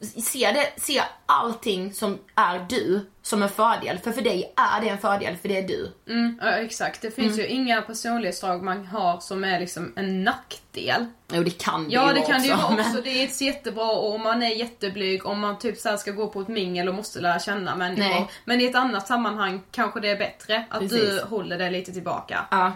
[0.00, 3.98] se, det, se allting som är du som en fördel.
[3.98, 5.92] För för dig är det en fördel, för det är du.
[6.08, 7.02] Mm, ja, exakt.
[7.02, 7.40] Det finns Mm.
[7.40, 11.06] ju inga personlighetsdrag man har som är liksom en nackdel.
[11.32, 13.00] Jo det kan det Ja ju det vara kan det ju också, men- också.
[13.02, 16.26] Det är ett jättebra och om man är jätteblyg, om man typ så ska gå
[16.28, 18.08] på ett mingel och måste lära känna människor.
[18.08, 18.28] Nej.
[18.44, 21.22] Men i ett annat sammanhang kanske det är bättre att du Precis.
[21.22, 22.46] håller det lite tillbaka.
[22.50, 22.72] Ja.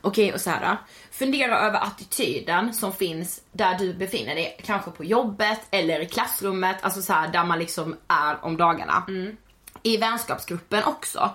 [0.00, 0.62] Okej, och så här.
[0.72, 0.76] Äh,
[1.10, 4.60] fundera över attityden som finns där du befinner dig.
[4.64, 9.04] Kanske på jobbet eller i klassrummet, alltså så här där man liksom är om dagarna.
[9.82, 11.30] I vänskapsgruppen också.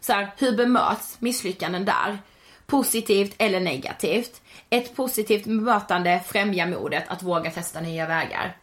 [0.00, 2.18] Så här, hur bemöts misslyckanden där?
[2.66, 4.42] Positivt eller negativt?
[4.70, 8.56] Ett positivt bemötande främjar modet att våga testa nya vägar.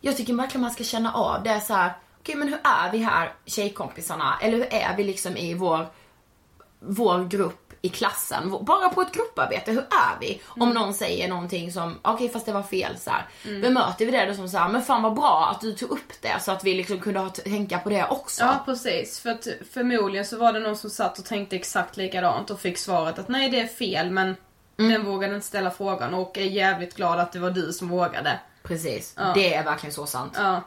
[0.00, 1.92] Jag tycker verkligen man ska känna av det så här.
[2.20, 4.38] okej men hur är vi här tjejkompisarna?
[4.42, 5.86] Eller hur är vi liksom i vår
[6.84, 10.40] vår grupp i klassen, bara på ett grupparbete, hur är vi?
[10.46, 13.26] Om någon säger någonting som, okej fast det var fel så här.
[13.44, 13.60] Mm.
[13.60, 16.12] Bemöter vi det då som så här, men fan vad bra att du tog upp
[16.22, 18.42] det så att vi liksom kunde ha tänka på det också.
[18.42, 22.50] Ja precis, för att förmodligen så var det någon som satt och tänkte exakt likadant
[22.50, 24.36] och fick svaret att nej det är fel men
[24.76, 28.40] den vågade inte ställa frågan och är jävligt glad att det var du som vågade.
[28.62, 29.32] Precis, Ja.
[29.34, 30.32] det är verkligen så sant.
[30.36, 30.60] Ja.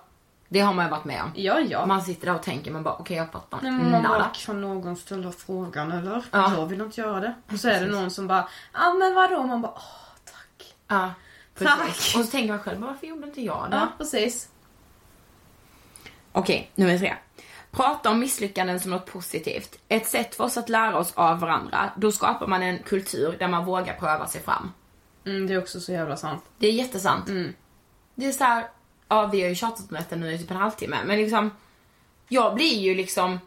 [0.50, 1.32] Det har man ju varit med om.
[1.36, 1.86] Ja, ja.
[1.86, 4.32] Man sitter där och tänker, man bara okej jag fattar Nej, men man nada.
[4.46, 6.26] kan någon ställa frågan eller?
[6.32, 6.54] Ja.
[6.58, 7.36] Jag vill inte göra det.
[7.52, 9.44] Och så är det någon som bara, ja men vadå?
[9.44, 9.82] Man bara, åh
[10.26, 10.76] tack.
[10.88, 11.14] Ja,
[11.60, 11.90] Tack.
[11.90, 13.76] Och så tänker man själv, varför gjorde inte jag det?
[13.78, 14.50] Ja, precis.
[16.32, 17.16] Okej, nummer tre.
[17.72, 19.80] Prata om misslyckanden som något positivt.
[19.88, 21.90] Ett sätt för oss att lära oss av varandra.
[21.98, 24.72] Då skapar man en kultur där man vågar pröva sig fram.
[25.26, 26.44] Mm, det är också så jävla sant.
[26.58, 27.26] Det är jättesant.
[28.16, 28.68] Det är så här,
[29.08, 31.52] ja vi har ju tjatat om detta nu i typ en halvtimme, men liksom
[32.28, 33.40] jag blir ju liksom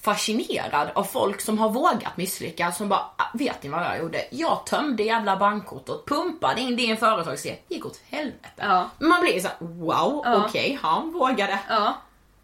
[0.00, 4.24] fascinerad av folk som har vågat misslyckas som bara, "Ah, vet ni vad jag gjorde?
[4.30, 8.48] Jag tömde jävla bankkortet, pumpade in det i en företagsidé, det gick åt helvete.
[8.56, 8.90] Ja.
[8.98, 10.44] Men man blir ju såhär, wow, Ja.
[10.46, 11.58] okej, han vågade.
[11.68, 11.94] Ja.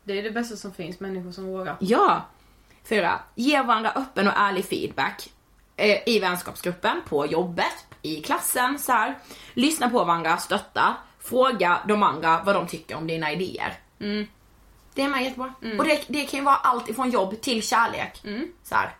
[0.04, 1.76] Det är det bästa som finns, människor som vågar.
[1.80, 2.22] Ja.
[2.88, 3.20] Fyra.
[3.34, 5.30] Ge varandra öppen och ärlig feedback.
[5.76, 8.78] Eh, I vänskapsgruppen, på jobbet, i klassen.
[8.78, 9.18] Så här.
[9.54, 10.94] Lyssna på varandra, stötta.
[11.24, 13.74] Fråga de andra vad de tycker om dina idéer.
[14.94, 15.54] Det är med jättebra.
[15.78, 18.22] Och det, det kan ju vara allt ifrån jobb till kärlek.
[18.62, 18.94] Så här.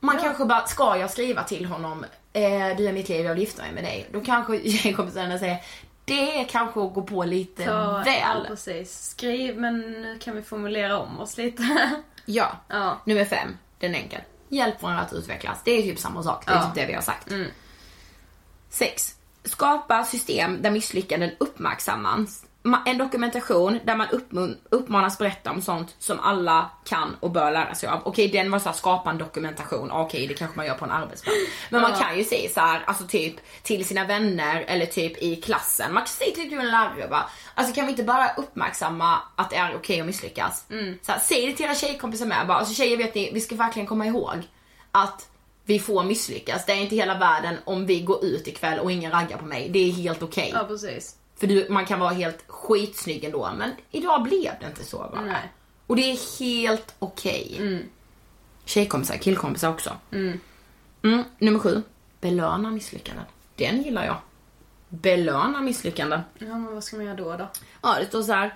[0.00, 3.42] Man kanske bara, ska jag skriva till honom, eh, du är mitt liv, jag vill
[3.42, 4.08] gifta mig med dig.
[4.12, 5.56] Då kanske tjejkompisarna säger,
[6.04, 8.38] det är kanske att gå på lite Ja, väl.
[8.42, 9.04] Ja, precis.
[9.08, 11.62] Skriv, men nu kan vi formulera om oss lite.
[12.24, 12.50] Ja.
[12.68, 12.98] Ja.
[13.04, 14.20] Nummer fem, den är enkel.
[14.48, 15.58] Hjälp varandra att utvecklas.
[15.64, 16.46] Det är typ samma sak.
[16.46, 16.64] Det är Ja.
[16.64, 17.28] typ det vi har sagt.
[18.70, 19.14] Sex.
[19.44, 22.44] Skapa system där misslyckanden uppmärksammas.
[22.64, 24.06] Ma- En dokumentation där man
[24.70, 28.00] uppmanas berätta om sånt som alla kan och bör lära sig av.
[28.04, 29.90] Okej, den var såhär, skapa en dokumentation.
[29.90, 31.36] Okej, det kanske man gör på en arbetsplats.
[31.70, 35.36] Men man kan ju säga så här, alltså typ till sina vänner eller typ i
[35.36, 35.94] klassen.
[35.94, 39.56] Man kan säga till en lärare bara, alltså kan vi inte bara uppmärksamma att det
[39.56, 40.64] är okej att misslyckas?
[41.02, 43.54] Så här, säg det till era tjejkompisar med bara, alltså tjejer vet ni, vi ska
[43.54, 44.36] verkligen komma ihåg
[44.92, 45.26] att
[45.64, 46.66] vi får misslyckas.
[46.66, 49.68] Det är inte hela världen om vi går ut ikväll och ingen raggar på mig.
[49.68, 50.50] Det är helt okej.
[50.54, 51.16] Ja, precis.
[51.36, 55.20] För du, man kan vara helt skitsnygg ändå, men idag blev det inte så bara.
[55.20, 55.52] Nej.
[55.86, 57.82] Och det är helt okej.
[58.64, 59.96] Tjejkompisar, killkompisar också.
[60.12, 61.82] Mm, nummer sju.
[62.20, 63.24] Belöna misslyckanden.
[63.56, 64.16] Den gillar jag.
[64.88, 66.20] Belöna misslyckanden.
[66.38, 67.48] Ja, men vad ska man göra då då?
[67.82, 68.54] Ja, det står så här.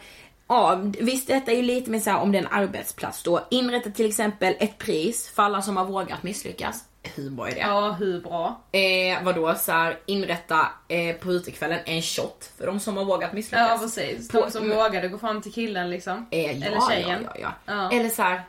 [0.48, 3.46] Ja, visst detta är ju lite mer så här om det är en arbetsplats då.
[3.50, 6.84] Inrätta till exempel ett pris för alla som har vågat misslyckas.
[7.14, 7.60] Hur bra är det?
[7.60, 8.60] Ja, hur bra?
[8.72, 13.32] Eh, vadå, så här, inrätta eh, på utekvällen en shot för de som har vågat
[13.32, 13.68] misslyckas.
[13.70, 14.28] Ja, precis.
[14.28, 16.26] På- De som vågade gå fram till killen liksom.
[16.30, 17.22] Eh, ja, Eller tjejen.
[17.34, 17.52] Ja, ja,
[17.90, 17.90] ja.
[17.98, 18.42] Eller så här,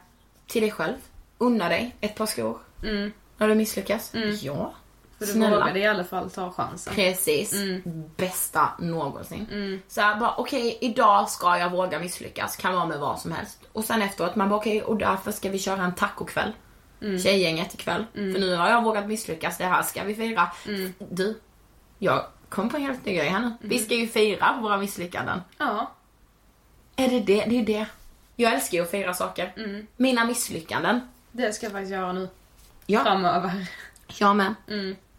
[0.47, 0.95] till dig själv.
[1.37, 2.57] Unna dig ett par skor.
[3.37, 4.11] När du misslyckas.
[4.41, 4.73] Ja.
[5.19, 5.59] För du Snälla.
[5.59, 6.93] vågade i alla fall ta chansen.
[6.93, 7.53] Precis.
[8.17, 9.81] Bästa någonsin.
[9.87, 12.55] Så här, bara okej, idag ska jag våga misslyckas.
[12.55, 13.59] Kan vara med vad som helst.
[13.73, 16.51] Och sen efteråt, man bara okej, och därför ska vi köra en tacokväll.
[16.99, 18.05] Tjejgänget ikväll.
[18.13, 20.51] För nu har jag vågat misslyckas, det här ska vi fira.
[20.97, 21.39] Du,
[21.99, 23.51] jag kom på en helt ny grej här nu.
[23.61, 25.41] Vi ska ju fira våra misslyckanden.
[25.57, 25.91] Ja.
[26.95, 27.45] Är det det?
[27.45, 27.85] Det är det.
[28.35, 29.53] Jag älskar ju att fira saker.
[29.97, 31.01] Mina misslyckanden.
[31.31, 32.29] Det ska jag faktiskt göra nu.
[32.85, 33.03] Ja.
[33.03, 33.67] Framöver.
[34.07, 34.53] Jag med.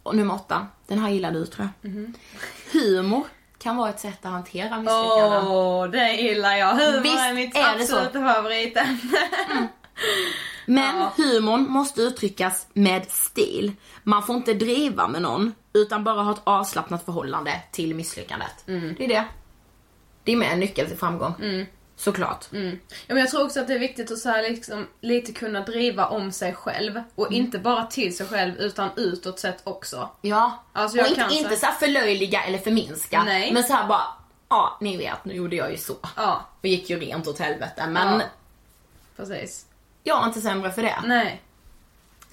[0.03, 1.91] Och nummer åtta, den här gillar du tror jag.
[2.71, 3.23] Humor
[3.57, 5.47] kan vara ett sätt att hantera misslyckanden.
[5.47, 6.67] Åh, det gillar jag.
[6.75, 8.97] Humor Visst är mitt är absoluta favoritämne.
[10.69, 13.71] Men humorn måste uttryckas med stil.
[14.03, 18.63] Man får inte driva med någon, utan bara ha ett avslappnat förhållande till misslyckandet.
[18.65, 19.25] Det är det.
[20.23, 21.65] Det är med en nyckel till framgång.
[21.95, 22.45] Såklart.
[22.51, 22.59] Ja,
[23.07, 26.05] men jag tror också att det är viktigt att så här liksom, lite kunna driva
[26.05, 27.01] om sig själv.
[27.15, 27.39] Och Mm.
[27.45, 30.09] inte bara till sig själv utan utåt sett också.
[30.21, 30.63] Ja.
[30.73, 33.23] Alltså, och inte, kan inte så här förlöjliga eller förminska.
[33.23, 33.53] Nej.
[33.53, 34.03] Men så här bara,
[34.49, 35.95] ja ni vet, nu gjorde jag ju så.
[36.15, 37.87] Ja, Och gick ju rent åt helvete.
[37.89, 38.25] Men Ja.
[39.17, 39.65] precis.
[40.03, 40.95] Jag är inte sämre för det.
[41.05, 41.41] Nej.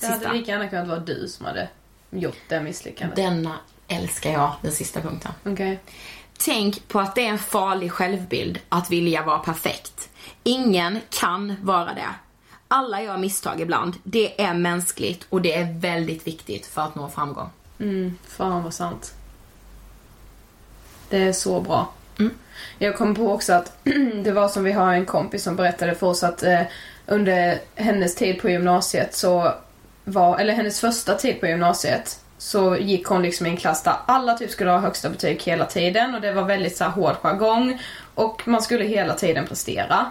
[0.01, 0.27] Det Sista.
[0.29, 1.69] hade lika gärna kunnat vara du som hade
[2.11, 3.17] gjort det misslyckandet.
[3.17, 3.55] Denna
[3.89, 5.33] älskar jag, den sista punkten.
[5.45, 5.81] Okej.
[6.39, 10.09] Tänk på att det är en farlig självbild att vilja vara perfekt.
[10.43, 12.15] Ingen kan vara det.
[12.69, 13.95] Alla gör misstag ibland.
[14.03, 17.51] Det är mänskligt och det är väldigt viktigt för att nå framgång.
[17.79, 19.15] Mm, fan vad sant.
[21.09, 21.93] Det är så bra.
[22.19, 22.35] Mm.
[22.79, 23.79] Jag kom på också att
[24.25, 26.61] det var som vi har en kompis som berättade för oss att eh,
[27.07, 29.55] under hennes tid på gymnasiet så
[30.05, 33.95] var, eller hennes första tid på gymnasiet så gick hon liksom i en klass där
[34.07, 37.17] alla typ skulle ha högsta betyg hela tiden och det var väldigt så här hård
[37.23, 37.83] jargong
[38.15, 40.07] och man skulle hela tiden prestera.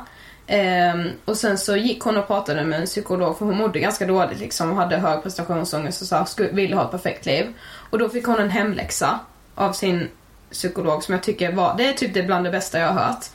[0.48, 4.06] Ehm, och sen så gick hon och pratade med en psykolog för hon mådde ganska
[4.06, 7.54] dåligt liksom och hade hög prestationsångest och så här, skulle, ville ha ett perfekt liv.
[7.90, 9.20] Och då fick hon en hemläxa
[9.56, 10.10] av sin
[10.52, 13.26] psykolog som jag tycker var, det är typ det bland det bästa jag har hört.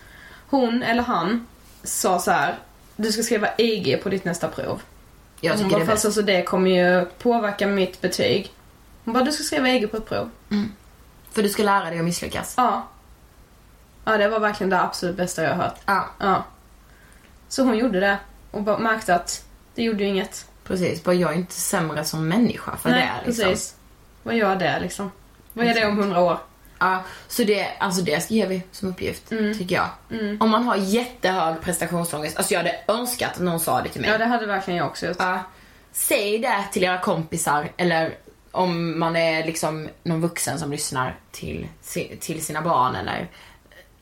[0.50, 1.46] Hon eller han
[1.82, 2.54] sa så här:
[3.02, 4.82] du ska skriva IG på ditt nästa prov.
[5.40, 6.04] Jag hon tycker bara, det är fast bäst.
[6.04, 8.52] alltså det kommer ju påverka mitt betyg.
[9.04, 10.30] Hon bara, du ska skriva IG på ett prov.
[11.32, 12.54] För du ska lära dig att misslyckas.
[12.56, 12.86] Ja.
[14.04, 15.78] Ja, det var verkligen det absolut bästa jag har hört.
[15.86, 16.06] Ja.
[16.18, 16.44] ja.
[17.48, 18.18] Så hon gjorde det
[18.50, 19.44] och bara märkte att
[19.74, 20.46] det gjorde ju inget.
[20.64, 23.26] Precis, bara jag är inte sämre som människa för Nej, det.
[23.26, 23.44] Liksom.
[23.44, 23.76] precis.
[24.22, 25.10] Vad gör det liksom?
[25.52, 26.38] Vad är det om hundra år?
[26.80, 29.58] Ja, så det, alltså det ger vi som uppgift, Mm.
[29.58, 29.88] tycker jag.
[30.40, 34.10] Om man har jättehög prestationsångest, alltså jag hade önskat att någon sa det till mig.
[34.10, 35.16] Ja, det hade verkligen jag också gjort.
[35.18, 35.38] Ja.
[35.92, 38.14] Säg det till era kompisar eller
[38.50, 41.66] om man är liksom någon vuxen som lyssnar till,
[42.20, 43.28] till sina barn eller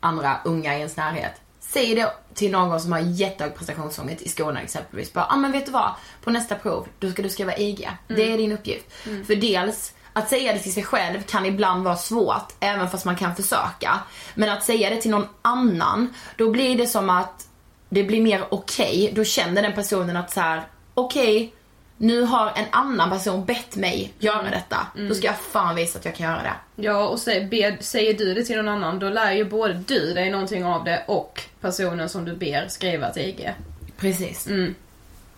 [0.00, 1.32] andra unga i ens närhet.
[1.60, 5.12] Säg det till någon som har jättehög prestationsångest i skolan exempelvis.
[5.12, 5.90] Bara, ah, men vet du vad?
[6.24, 7.90] På nästa prov, då ska du skriva IG.
[8.08, 8.86] Det är din uppgift.
[9.26, 13.16] För dels, att säga det till sig själv kan ibland vara svårt, även fast man
[13.16, 13.98] kan försöka.
[14.34, 17.48] Men att säga det till någon annan, då blir det som att
[17.88, 19.12] det blir mer okej.
[19.14, 20.62] Då känner den personen att så här:
[20.94, 21.54] okej,
[21.96, 24.86] nu har en annan person bett mig göra detta.
[25.08, 26.82] Då ska jag fan visa att jag kan göra det.
[26.82, 30.14] Ja, och säg, be, säger du det till någon annan, då lär ju både du
[30.14, 33.54] dig någonting av det och personen som du ber skriva till IG.
[33.96, 34.46] Precis.
[34.46, 34.74] Mm.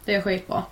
[0.04, 0.62] Det är skitbra.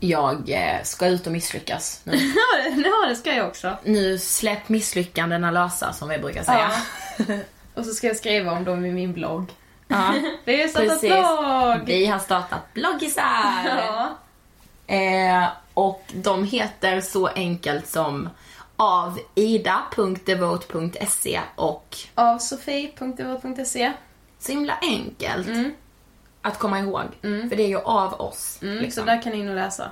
[0.00, 2.12] Jag eh, ska ut och misslyckas nu.
[2.16, 3.76] Ja, det, ja, ska jag också.
[3.84, 6.70] nu släpp misslyckandena lösa som vi brukar säga.
[7.74, 9.52] Och så ska jag skriva om dem i min blogg.
[9.88, 11.10] Ja, Vi har startat precis.
[11.10, 11.80] blogg!
[11.86, 13.64] Vi har startat bloggisar!
[13.66, 14.16] Ja.
[14.94, 18.28] Eh, och de heter så enkelt som
[18.76, 23.92] avida.devote.se och Av sofie.devote.se
[24.38, 25.74] så himla enkelt
[26.48, 27.02] att komma ihåg.
[27.22, 28.58] För det är ju av oss.
[28.62, 29.02] mm, liksom.
[29.04, 29.90] Så där kan ni och läsa.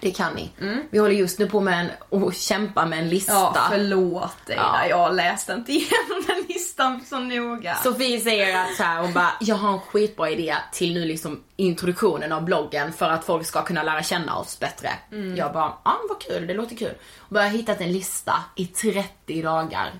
[0.00, 0.50] Det kan ni.
[0.90, 1.90] Vi håller just nu på med en,
[2.20, 3.32] och kämpar med en lista.
[3.32, 4.56] Ja, förlåt Ida.
[4.56, 4.86] Ja.
[4.86, 7.74] Jag läste inte igenom den listan så noga.
[7.74, 11.40] Sofie säger att så här, hon bara, jag har en skitbra idé till nu liksom
[11.56, 14.88] introduktionen av bloggen för att folk ska kunna lära känna oss bättre.
[15.36, 16.94] Jag bara, ja vad kul, det låter kul.
[17.18, 19.90] Och bara hittat en lista i 30 dagar.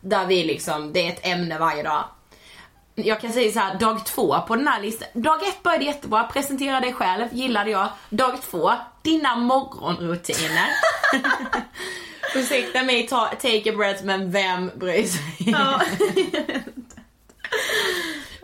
[0.00, 2.04] Där vi liksom, det är ett ämne varje dag.
[2.94, 5.08] Jag kan säga så här, dag två på den här listan.
[5.12, 7.88] Dag ett började jättebra, presentera dig själv, gillade jag.
[8.10, 8.72] Dag två,
[9.02, 10.68] dina morgonrutiner.
[12.34, 15.22] Ursäkta mig, ta, take a breath, men vem bryr sig?
[15.38, 15.80] Ja.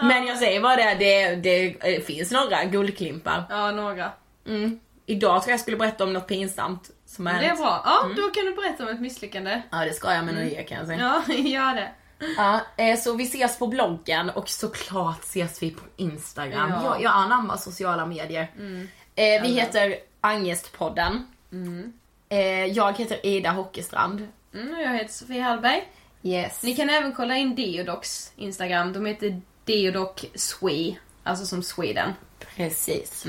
[0.02, 3.44] Men jag säger bara det, det, det eh, finns några guldklimpar.
[3.50, 4.10] ja, några.
[4.46, 4.80] Mm.
[5.06, 7.60] Idag tror jag jag skulle berätta om något pinsamt som har Det är hänt.
[7.60, 7.82] bra.
[7.84, 9.62] Ja, då kan du berätta om ett misslyckande.
[9.70, 11.22] Ja det ska jag med nöje kan jag säga.
[11.28, 11.88] Ja, gör det.
[12.36, 16.70] Ja, eh, så vi ses på bloggen och såklart ses vi på Instagram.
[16.70, 16.84] Ja.
[16.84, 18.50] Jag, jag anammar sociala medier.
[19.14, 21.26] Eh, vi heter Angestpodden.
[22.28, 24.28] Eh, jag heter Ida Hockestrand.
[24.54, 25.88] Mm, och jag heter Sofie Hallberg.
[26.22, 26.62] Yes.
[26.62, 28.92] Ni kan även kolla in Deodocs Instagram.
[28.92, 32.12] De heter Deodoc Swe, alltså som Sweden.
[32.56, 33.26] Precis.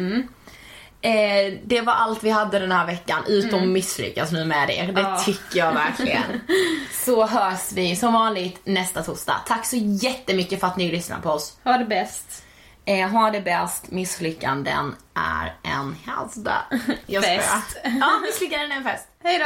[1.04, 3.74] Eh, det var allt vi hade den här veckan, utom Mm.
[3.74, 4.91] misslyckas nu med er.
[4.93, 5.18] Det Ja.
[5.26, 6.41] tycker jag verkligen.
[7.06, 9.36] Så hörs vi som vanligt nästa torsdag.
[9.47, 11.58] Tack så jättemycket för att ni lyssnar på oss.
[11.64, 12.43] Ha det bäst.
[12.86, 16.54] Eh, ha det bäst, misslyckanden är en hälsda.
[17.06, 17.24] Jag.
[17.24, 17.78] Fest.
[17.84, 19.08] Ja, misslyckanden är en fest.
[19.24, 19.45] Hej då!